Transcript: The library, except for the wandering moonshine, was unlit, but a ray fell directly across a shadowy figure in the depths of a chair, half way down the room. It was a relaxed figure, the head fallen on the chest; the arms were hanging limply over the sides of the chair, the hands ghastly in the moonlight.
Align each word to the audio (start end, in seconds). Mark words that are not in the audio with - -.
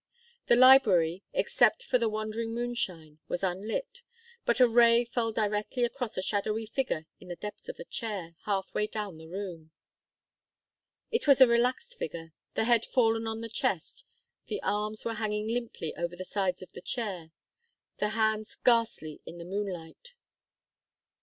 The 0.47 0.55
library, 0.55 1.21
except 1.31 1.83
for 1.83 1.99
the 1.99 2.09
wandering 2.09 2.55
moonshine, 2.55 3.19
was 3.27 3.43
unlit, 3.43 4.01
but 4.45 4.59
a 4.59 4.67
ray 4.67 5.05
fell 5.05 5.31
directly 5.31 5.83
across 5.83 6.17
a 6.17 6.23
shadowy 6.23 6.65
figure 6.65 7.05
in 7.19 7.27
the 7.27 7.35
depths 7.35 7.69
of 7.69 7.77
a 7.77 7.83
chair, 7.83 8.35
half 8.45 8.73
way 8.73 8.87
down 8.87 9.19
the 9.19 9.27
room. 9.27 9.69
It 11.11 11.27
was 11.27 11.39
a 11.39 11.45
relaxed 11.45 11.93
figure, 11.99 12.33
the 12.55 12.63
head 12.63 12.83
fallen 12.83 13.27
on 13.27 13.41
the 13.41 13.47
chest; 13.49 14.05
the 14.47 14.59
arms 14.63 15.05
were 15.05 15.13
hanging 15.13 15.47
limply 15.49 15.93
over 15.95 16.15
the 16.15 16.25
sides 16.25 16.63
of 16.63 16.71
the 16.71 16.81
chair, 16.81 17.29
the 17.99 18.09
hands 18.17 18.55
ghastly 18.55 19.21
in 19.27 19.37
the 19.37 19.45
moonlight. 19.45 20.15